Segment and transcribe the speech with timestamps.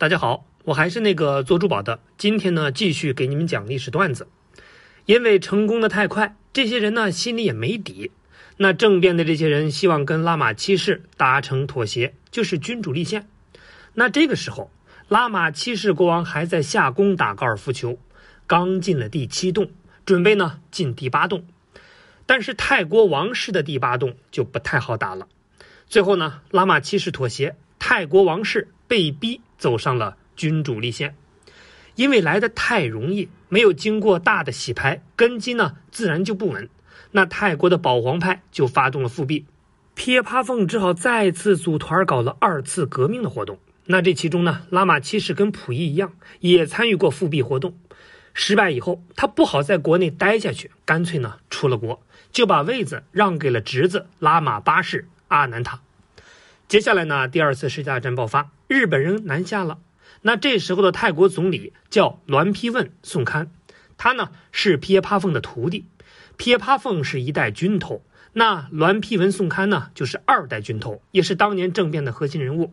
[0.00, 2.00] 大家好，我还是那个做珠宝的。
[2.16, 4.28] 今天呢，继续给你们讲历史段子。
[5.04, 8.10] 因为成功的太快，这些人呢心里也没底。
[8.56, 13.28] 那政变的这些人希望跟拉玛七世达成妥协，就是君主立宪。
[13.92, 14.70] 那这个时候，
[15.06, 17.98] 拉玛七世国王还在夏宫打高尔夫球，
[18.46, 19.70] 刚进了第七洞，
[20.06, 21.44] 准备呢进第八洞。
[22.24, 25.28] 但是泰国王室的第八洞就不太好打了。
[25.90, 31.14] 最后呢，拉玛七世妥协，泰国王室被逼走上了君主立宪。
[31.94, 36.68] 因为来的太容易，没有经过大的洗牌，根基呢自然就不稳。
[37.12, 39.46] 那泰国的保皇派就发动了复辟，
[39.94, 43.60] 撇趴凤只好再次组团搞了二次革命的活动。
[43.86, 47.78] 那这其中呢，拉玛七世跟溥仪一样，也参与过复辟活动。
[48.34, 52.02] 失败以后，他不好在国内待下去，干脆呢出了国。
[52.32, 55.80] 就把位子让给了侄子拉玛八世阿南塔。
[56.66, 59.80] 接下来呢，第二次世界大战爆发，日本人南下了。
[60.22, 63.50] 那这时候的泰国总理叫栾丕问宋堪，
[63.98, 65.86] 他呢是皮耶帕凤的徒弟。
[66.36, 72.72] 皮耶帕凤是一代军头，那栾丕文宋堪呢就是二代军头，也是当年政变的核心人物。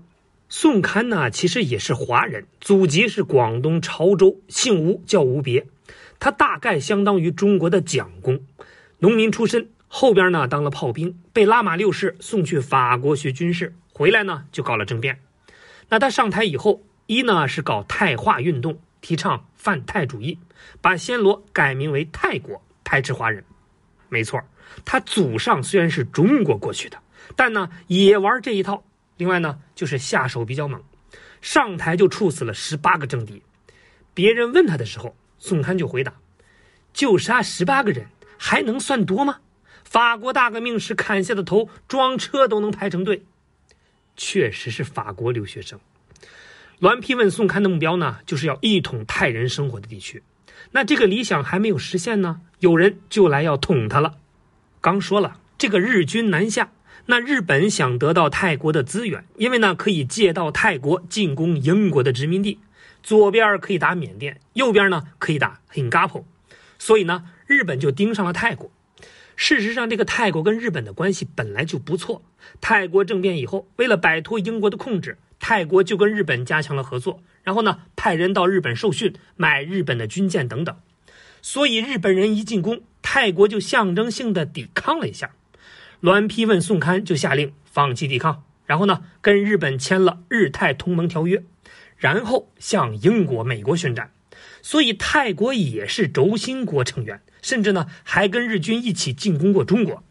[0.50, 5.66] 宋堪呢其实也是华人，祖籍是广东潮州，姓吴，叫吴别。
[6.20, 8.42] 他大概相当于中国的蒋公。
[9.00, 15.22] 农民出身，后边呢当了炮兵，被拉玛六世送去法国学军事，回来呢就搞了政变。
[15.90, 20.38] 那他上台以后，一呢是搞泰化运动，提倡泛泰主义，
[20.82, 23.44] 把暹罗改名为泰国，排斥华人。
[24.10, 24.42] 没错，
[24.86, 26.98] 他祖上虽然是中国过去的，
[27.36, 28.84] 但呢也玩这一套。
[29.18, 30.82] 另外呢就是下手比较猛，
[31.42, 33.42] 上台就处死了十八个政敌。
[34.14, 36.14] 别人问他的时候，宋堪就回答：
[36.94, 38.08] 就杀十八个人。
[38.40, 39.40] 还能算多吗？
[39.84, 43.26] 法国大革命时砍下的头，装车都能排成队。
[44.18, 45.80] 确实是法国留学生。
[46.80, 50.22] 栾丕问宋堪的目标呢，就是要一统泰人生活的地区。
[50.72, 54.18] 那这个理想还没有实现呢，有人就来要捅他了。
[54.82, 56.72] 刚说了，这个日军南下，
[57.06, 62.60] 那日本想得到泰国的资源，因为呢可以借道泰国进攻英国的殖民地，
[63.02, 66.24] 左边可以打缅甸，右边呢可以打 Hingapo，
[66.78, 67.30] 所以呢。
[67.48, 68.70] 日本就盯上了泰国。
[69.38, 72.24] 事实上，这个泰国跟日本的关系本来就不错。
[72.60, 80.76] 泰国政变以后，为了摆脱英国的控制，泰国就跟日本加强了合作，然后呢，派人到日本受训，买日本的军舰等等。
[81.44, 85.32] 所以，日本人一进攻，泰国就象征性的抵抗了一下。
[86.02, 91.44] 栾丕问宋堪就下令放弃抵抗，然后呢，跟日本签了日泰同盟条约，
[91.96, 94.10] 然后向英国、美国宣战。
[94.62, 97.22] 所以，泰国也是轴心国成员。
[97.42, 100.04] 甚至呢，还跟日军一起进攻过中国。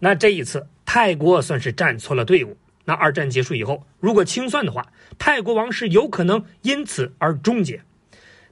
[0.00, 2.58] 那这一次，泰国算是站错了队伍。
[2.84, 7.82] 那二战结束以后，如果清算的话，泰国王室有可能因此而终结。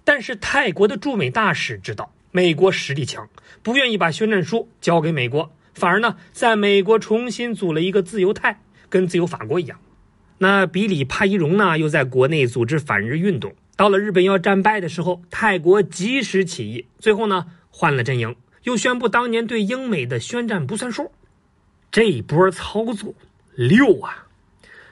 [0.05, 3.29] 但是泰国的驻美大使知道美国实力强，
[3.63, 9.81] 不愿意把宣战书交给美国，反而呢，在美国重新组了一个自由泰，跟自由法国一样。
[10.39, 13.55] 那比里帕伊荣呢，又在国内组织反日运动。
[13.77, 17.47] 到了日本要战败的时候，泰国及时起义，最后呢。
[17.79, 21.13] 换了阵营，又宣布当年对英美的宣战不算数，
[21.91, 23.13] 这一波操作
[23.55, 24.29] 六啊！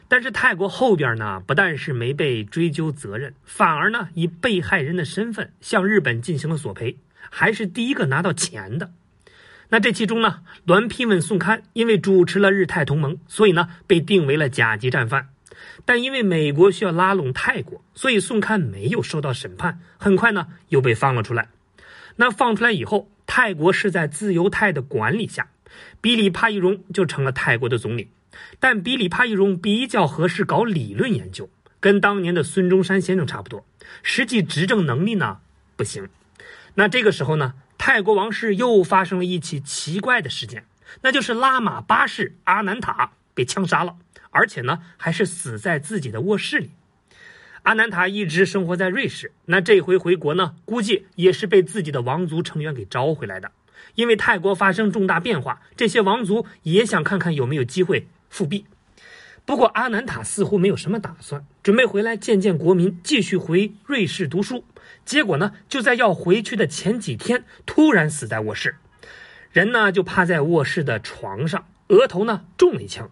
[0.07, 6.99] 但是泰国后边呢，不但是没被追究责任，反而呢以被害人的身份向日本进行了索赔，
[7.31, 8.93] 还是第一个拿到钱的。
[9.71, 15.31] 那这其中呢，栾丕问宋堪因为主持了日泰同盟，所以呢被定为了甲级战犯。
[15.85, 21.49] 但因为美国需要拉拢泰国，所以宋堪没有受到审判，很快呢又被放了出来。
[22.17, 25.49] 那放出来以后，泰国是在自由泰的管理下，
[26.01, 28.09] 比里帕伊荣就成了泰国的总理。
[28.59, 31.49] 但比里帕伊荣比较合适搞理论研究，
[31.81, 33.65] 跟当年的孙中山先生差不多，
[34.03, 35.39] 实际执政能力呢
[35.77, 36.09] 不行。
[36.75, 40.67] 那这个时候呢，泰国王室又发生了一起奇怪的事件，
[41.03, 43.97] 那就是拉玛八世阿南塔被枪杀了，
[44.31, 46.71] 而且呢还是死在自己的卧室里。
[47.65, 53.53] 阿南塔一直生活在瑞士，那这回回国呢，估计也是被自己的王族成员给招回来的。
[53.95, 58.67] 因为泰国发生重大变化，这些王族也想看看有没有机会复辟。
[59.47, 64.65] 不过阿南塔似乎没有什么打算，准备回来见见国民，继续回瑞士读书。
[65.05, 68.77] 结果呢，就在要回去的前几天，突然死在卧室，
[69.53, 73.11] 人呢就趴在卧室的床上，额头呢中了一枪。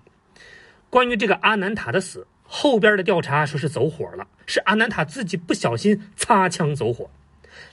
[0.92, 2.26] 关于这个阿南塔的死。
[2.44, 7.08] 后边的调查说是走火了，是阿南塔自己不小心擦枪走火。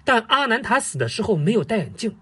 [0.05, 2.15] 但阿南塔死的时候没有戴眼镜，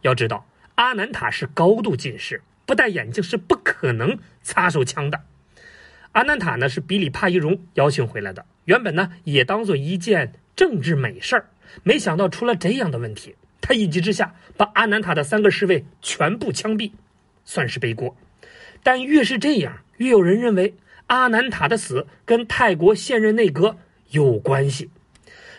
[0.00, 0.46] 要知道
[0.76, 5.20] 阿南塔是高度近视，不戴眼镜是不可能擦手枪的。
[6.12, 11.50] 阿南塔呢是比里帕伊荣邀请回来的，原本呢也当做一件政治美事儿，
[11.82, 13.36] 没想到出了这样的问题。
[13.60, 16.92] 他一急之下把阿南塔的三个侍卫全部枪毙，
[17.44, 18.16] 算是背锅。
[18.82, 20.74] 但越是这样，越有人认为
[21.08, 23.76] 阿南塔的死跟泰国现任内阁
[24.10, 24.90] 有关系。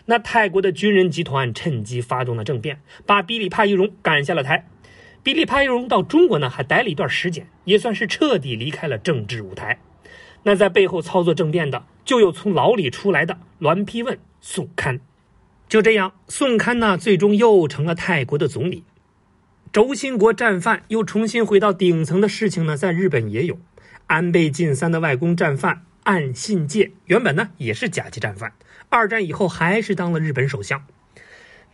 [0.06, 4.68] 那泰国的军人集团趁机发动了政变，把比里帕伊荣赶下了台。
[5.21, 9.80] 比里帕伊荣到中国呢，还待了一段时间，也算是彻底离开了政治舞台。
[10.41, 15.00] 那在背后操作政变的，就有从牢里出来的栾丕问、宋堪。
[15.68, 18.83] 就这样，宋堪呢，最终又成了泰国的总理。
[19.71, 23.60] 轴心国战犯又重新回到顶层的事情呢，在日本也有。
[24.07, 28.51] 安倍晋三的外公战犯岸信介，原本呢也是甲级战犯，
[28.89, 30.83] 二战以后还是当了日本首相。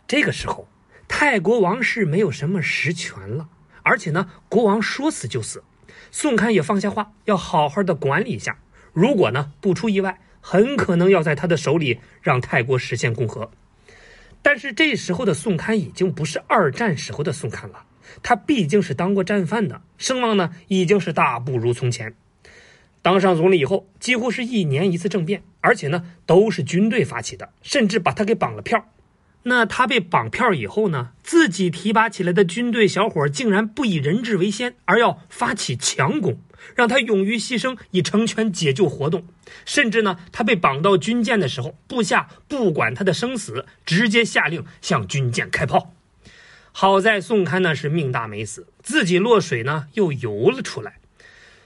[0.06, 0.68] 这个时候，
[1.08, 3.48] 泰国王室没有什么实权了，
[3.82, 5.64] 而且呢，国王说死就死。
[6.10, 8.58] 宋刊也放下话，要好好的管理一下。
[8.92, 13.50] 如果呢不出意外，很可能要在他的手里让泰国实现共和。
[14.42, 17.84] 但是这时候的宋刊已经不是二战时候的宋刊了，
[18.22, 22.14] 他毕竟是当过战犯的，声望呢已经是大不如从前。
[23.02, 28.88] 当上总理以后，几乎是一年一次政变，而且呢都是军队发起的，甚至把他给绑了票。
[29.44, 36.40] 那他被绑票以后呢，自己提拔起来的军队小伙竟然不以人质为先，而要发起强攻。
[36.74, 39.24] 让他勇于牺牲以成全解救活动，
[39.64, 45.94] 甚至呢，他被绑到军舰的时候，部下不管他的生死，直接下令向军舰开炮。
[46.78, 50.98] 好在宋堪呢是命大没死，自己落水呢又游了出来。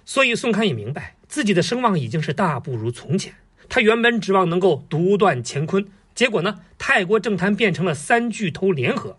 [0.04, 3.34] 所以宋堪也明白自己的声望已经是大不如从前。
[3.68, 5.84] 他原本指望能够独断乾坤，
[6.14, 9.18] 结果呢，泰国政坛变成了三巨头联合。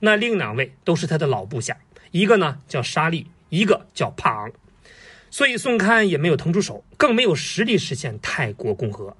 [0.00, 1.76] 那另两位都是他的老部下，
[2.10, 4.50] 一个呢叫沙利，一个叫帕昂。
[5.30, 9.16] 所以宋堪也没有腾出手，更没有实力实现泰国共和。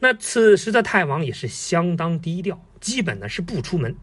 [0.00, 3.94] 那此时的泰王也是相当低调，基本呢是不出门。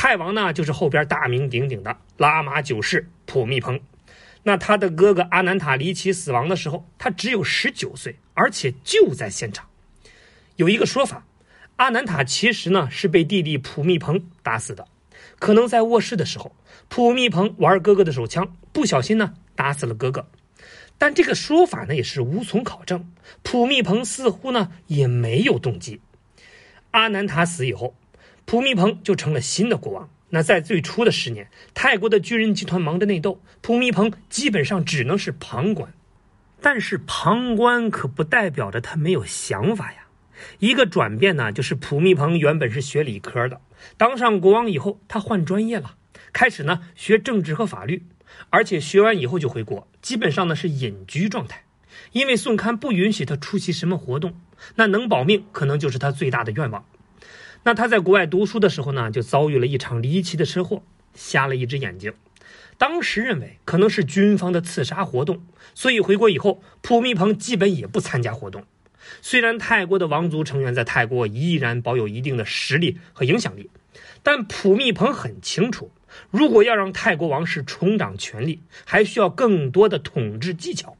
[0.00, 3.80] 泰王呢就是后边大名鼎鼎的拉玛九世普密蓬。
[4.44, 9.68] 那他的哥哥阿南塔离奇死亡的时候，他只有十九岁，而且就在现场。
[10.54, 11.26] 有一个说法，
[11.74, 14.86] 阿南塔其实呢是被弟弟普密蓬打死的，
[15.40, 16.54] 可能在卧室的时候，
[16.88, 20.28] 普密蓬玩哥哥的手枪，不小心呢打死了哥哥。
[20.96, 23.10] 但这个说法呢也是无从考证，
[23.42, 26.00] 普密蓬似乎呢也没有动机。
[26.92, 27.96] 阿南塔死以后，
[28.48, 30.08] 普密蓬就成了新的国王。
[30.30, 35.92] 那在最初的十年，泰国的军人集团忙着内斗，普密蓬基本上只能是旁观。
[36.62, 40.06] 但是旁观可不代表着他没有想法呀。
[40.60, 43.60] 一个转变呢，就是普密蓬原本是学理科的，
[43.98, 45.96] 当上国王以后，他换专业了，
[46.32, 48.06] 开始呢学政治和法律。
[48.48, 51.64] 而且学完以后就回国，基本上呢是隐居状态，
[52.12, 54.40] 因为宋堪不允许他出席什么活动，
[54.76, 56.82] 那能保命可能就是他最大的愿望。
[57.68, 60.82] 那他在国外读书的时候呢，就遭遇了一场离奇的车祸，
[61.12, 62.14] 瞎了一只眼睛。
[62.78, 65.42] 当时认为可能是军方的刺杀活动，
[65.74, 68.64] 所以回国以后，普密蓬基本也不参加活动。
[69.20, 73.68] 虽然泰国的王族成员在泰国依然保有一定的实力和影响力，
[74.22, 75.90] 但普密蓬很清楚。
[76.30, 80.96] 如果要让泰国王室重掌权力，还需要更多的统治技巧。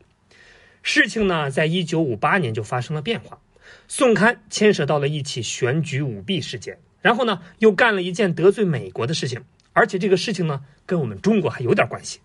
[0.82, 3.38] 事情呢，在一九五八年就发生了变化。
[3.86, 12.20] 宋刊牵涉到了一起选举舞弊事件，然后呢，又干了一件得罪美国的事情，而且这个事情呢，跟我们中国还有点关系。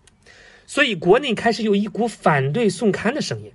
[0.66, 3.52] 所以国内开始有一股反对宋刊的声音。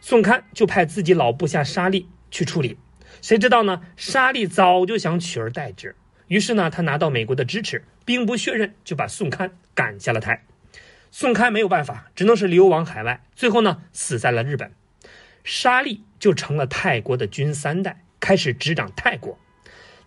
[0.00, 2.76] 宋刊就派自己老部下沙利去处理。
[3.20, 3.82] 谁知道呢？
[3.96, 5.96] 沙利早就想取而代之。
[6.28, 10.44] 于是呢，他拿到美国的支持，兵不血刃就把宋刊赶下了台。
[11.10, 14.70] 宋刊没有办法，只能是流亡海外，最后呢，死在了日本。
[15.48, 19.38] 沙利就成了泰国的军三代，开始执掌泰国。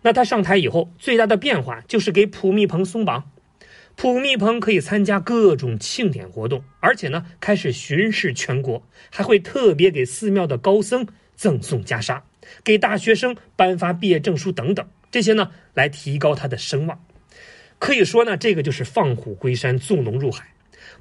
[0.04, 3.32] 那他上台以后，最大的变化就是给普密蓬松绑。
[3.96, 12.22] 普密蓬可以参加各种庆典活动，而且呢，开始巡视全国，还会特别给寺庙的高僧赠送袈裟，
[12.64, 14.88] 给大学生颁发毕业证书等等。
[15.10, 17.04] 这些呢，来提高他的声望，
[17.80, 20.54] 可以说呢，这个就是放虎归山，纵龙入海。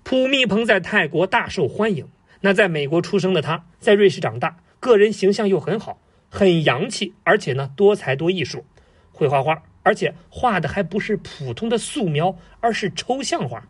[0.02, 2.08] 普密蓬在泰国大受欢迎。
[2.40, 8.64] 那在美国出生的他，在瑞士长大，个人形象又很好，很洋气，而且呢，多才多艺术，
[9.12, 13.68] 会画画，而且画的还不是普通的素描，而是抽象画，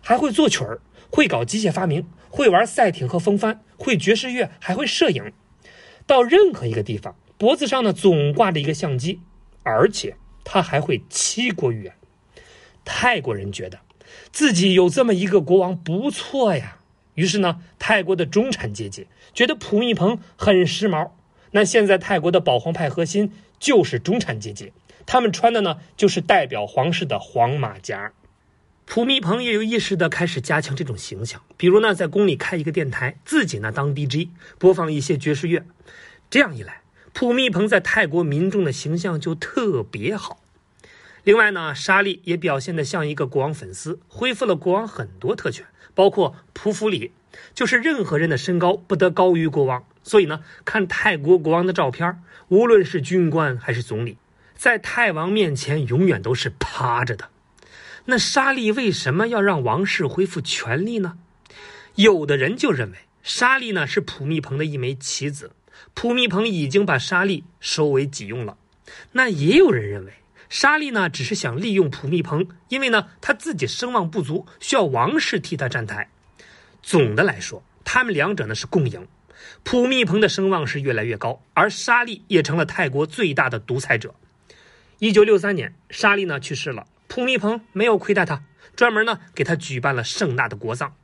[0.00, 5.32] 还会作曲儿，会搞机械发明，会玩赛艇和风帆，会爵士乐，还会摄影。
[6.06, 9.20] 到任何一个地方，脖子上呢总挂着一个相机。
[9.64, 11.94] 而且他还会七国语言，
[12.84, 13.78] 泰国人觉得
[14.32, 16.78] 自己有这么一个国王不错呀。
[17.14, 21.10] 于是呢，泰国的中产阶级觉得普密蓬很时髦。
[21.50, 24.72] 那现在泰国的保皇派核心就是中产阶级，
[25.04, 28.12] 他们穿的呢就是代表皇室的黄马甲。
[28.84, 34.28] 普密蓬也有意识的开始加强这种形象，比如呢，在宫里开一个电台，自己呢当 DJ，
[34.58, 35.64] 播放一些爵士乐。
[36.28, 40.40] 这样一来，普密蓬在泰国民众的形象就特别好。
[41.24, 45.64] 另外呢，沙利也表现得像一个国王粉丝，恢复了国王很多特权，
[45.94, 47.12] 包括匍匐礼，
[47.54, 49.84] 就是任何人的身高不得高于国王。
[50.02, 54.18] 所以呢，看泰国国王的照片，无论是军官还是总理，
[54.54, 57.28] 在泰王面前永远都是趴着的。
[58.06, 61.18] 那沙利为什么要让王室恢复权力呢？
[61.94, 65.52] 有的人就认为沙利呢是普密蓬的一枚棋子，
[65.94, 68.56] 普密蓬已经把沙利收为己用了。
[69.12, 70.12] 那也有人认为。
[70.52, 76.10] 沙利呢，只是想利用普密蓬，因为呢，他自己声望不足，需要王室替他站台。
[76.82, 79.08] 总的来说，他们两者呢是共赢。
[79.62, 84.14] 普密蓬的声望是越来越高，而沙利也成了泰国最大的独裁者。
[84.98, 88.42] 一九六三年，沙利呢去世了，普密蓬没有亏待他，
[88.76, 90.94] 专门呢给他举办了盛大的国葬。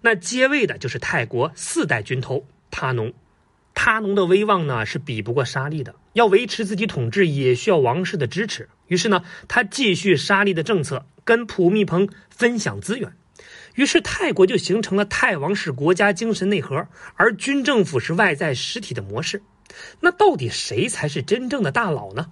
[0.00, 3.14] 那接位的就是泰国四代军头他农。
[3.72, 8.68] 他农的威望呢是比不过沙利的，要维持自己统治也需要王室的支持。
[8.86, 13.12] 于是呢，他继续沙利的政策，跟普密蓬分享资源。
[13.74, 19.42] 于是泰国就形成了泰王是国家精神内核，而军政府是外在实体的模式。
[20.00, 22.30] 那到底谁才是真正的大佬呢？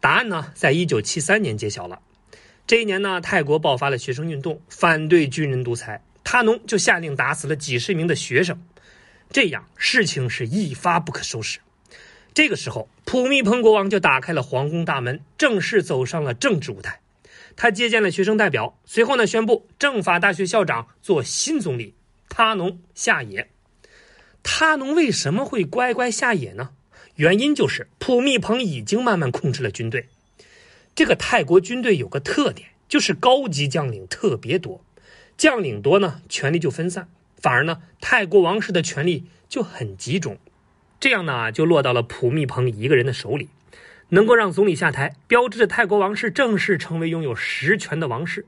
[0.00, 2.00] 答案呢，在一九七三年揭晓了。
[2.66, 8.62] 这一年呢，泰国爆发了学生运动，反对军人独裁，他农就下令打死了几十名的学生。
[9.30, 11.60] 这样事情是一发不可收拾。
[12.32, 17.00] 这个时候，普密蓬国王就打开了皇宫大门，正式走上了政治舞台。
[17.56, 21.94] 他接见了学生代表，随后呢，宣布政法大学校长做新总理，
[22.28, 23.48] 他农下野。
[24.42, 26.70] 他农为什么会乖乖下野呢？
[27.16, 30.08] 原因就是普密蓬已经慢慢控制了军队。
[30.94, 34.82] 这个泰国军队有个特点，就是高级将领特别多，
[35.36, 37.08] 将领多呢，权力就分散。
[37.36, 40.38] 反而呢，泰国王室的权力就很集中，
[41.00, 43.48] 这样呢就落到了普密蓬一个人的手里，
[44.10, 48.44] 能够让总理下台，标志着泰国王室正式成为拥有实权的王室。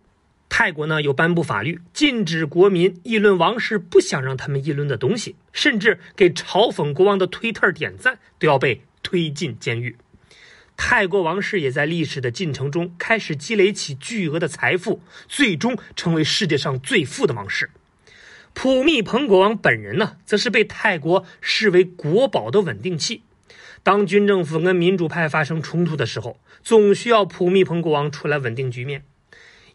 [0.50, 9.97] 泰国呢又颁布法律，禁止国民议论王室不想让他们议论的东西，甚至给嘲讽国王的推特点赞都要被推进监狱。
[10.76, 17.71] 泰国王室也在历史的进程中开始积累起巨额的财富，最终成为世界上最富的王室。
[18.54, 23.23] 普密蓬国王本人呢，则是被泰国视为国宝的稳定器。
[23.82, 29.02] 当军政府跟民主派发生冲突的时候，总需要普密蓬国王出来稳定局面。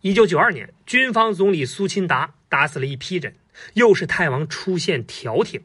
[0.01, 3.33] 一九九二年，军方总理苏钦达打死了一批人，
[3.73, 5.61] 又是泰王出现调停，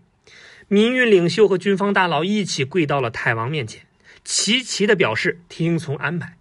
[0.67, 3.83] 民运领袖和军方大佬一起跪到了泰王面前，
[4.25, 6.37] 齐齐的表示听从安排。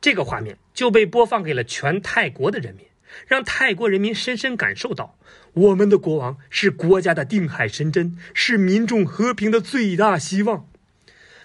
[0.00, 2.87] 这个画面就被播放给了全泰国的人民。
[3.26, 5.16] 让泰国人民深深感受到，
[5.52, 10.68] 我们的国王是国家的定海神针，是民众和平的最大希望。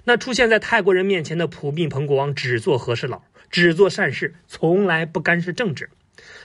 [0.06, 5.90] 那出现在泰国人面前的普密蓬国王只做和事佬，只做善事，从来不干涉政治。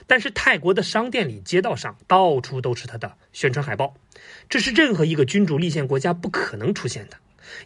[0.07, 3.95] 但是泰国的商店里、街道上到处都是他的宣传海报，
[4.49, 7.17] 这是任何一个君主立宪国家不可能出现的。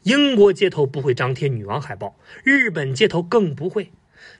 [0.03, 3.91] 英国街头不会张贴女王海报，日本街头更不会。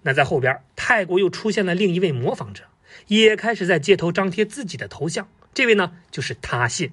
[0.02, 2.64] 那在后边，泰国又出现了另一位模仿者。
[3.08, 6.92] 也开始在街头张贴自己的头像，这位呢就是他信。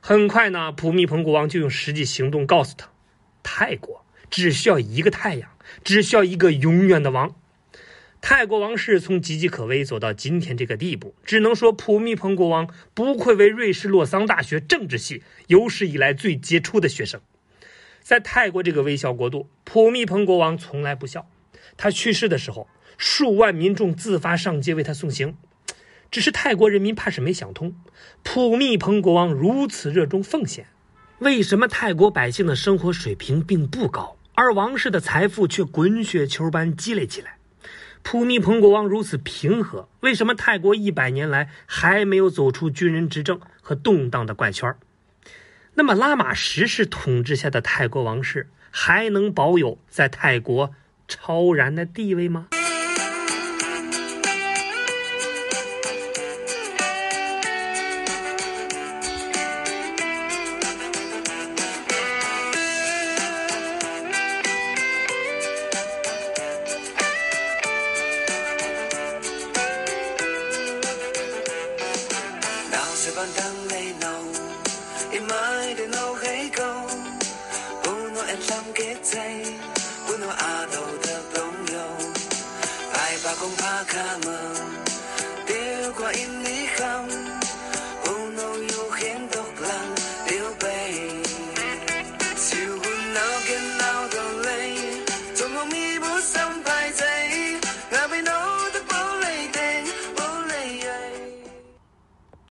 [0.00, 2.88] 很快呢，普密蓬国王就用实际行动告诉他，
[3.42, 5.50] 泰国只需要一个太阳，
[5.84, 7.36] 只需要一个永远的王。
[8.22, 17.20] 泰国王室从岌岌可危走到今天这个地步，只能说普密蓬国王不愧为瑞士洛桑大学政治系有史以来最杰出的学生。
[18.02, 21.28] 在泰国这个微笑国度，普密蓬国王从来不笑。
[21.76, 22.66] 他去世的时候。
[23.02, 25.34] 数万民众自发上街为他送行，
[26.10, 27.74] 只是泰国人民怕是没想通，
[28.22, 30.66] 普密蓬国王如此热衷奉献，
[31.18, 37.38] 为什么泰国百姓的生活水平并不高，而王室的财富却滚雪球般积累起来？
[38.02, 44.76] 普密蓬国王如此平和，为什么泰国一百年来还没有走出军人执政和动荡的怪圈？
[45.72, 50.74] 那么拉玛十世统治下的泰国王室还能保有在泰国
[51.08, 52.48] 超然的地位吗？
[73.80, 74.16] say no.
[75.12, 76.80] Em ơi đừng lâu gãy câu.
[77.82, 79.44] Uno em làm kết dây
[80.08, 81.96] Uno a đầu thật đông lâu.
[82.92, 84.54] Ai bà không phá khá mơ.
[85.46, 86.66] Tiêu qua im lý